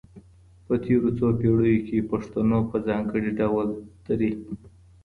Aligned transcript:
په 0.65 0.73
تيرو 0.83 1.09
څو 1.17 1.27
پيړیو 1.39 1.85
کي، 1.87 1.97
پښتنو 2.11 2.57
په 2.69 2.77
ځانګړي 2.87 3.31
ډول 3.39 3.67
دري 4.05 4.31